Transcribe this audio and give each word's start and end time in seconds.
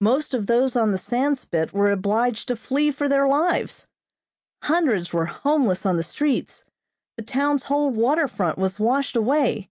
Most 0.00 0.34
of 0.34 0.46
those 0.46 0.76
on 0.76 0.92
the 0.92 0.98
Sandspit 0.98 1.72
were 1.72 1.90
obliged 1.90 2.46
to 2.46 2.54
flee 2.54 2.92
for 2.92 3.08
their 3.08 3.26
lives. 3.26 3.88
Hundreds 4.62 5.12
were 5.12 5.26
homeless 5.26 5.84
on 5.84 5.96
the 5.96 6.04
streets. 6.04 6.64
The 7.16 7.24
town's 7.24 7.64
whole 7.64 7.90
water 7.90 8.28
front 8.28 8.56
was 8.56 8.78
washed 8.78 9.16
away. 9.16 9.70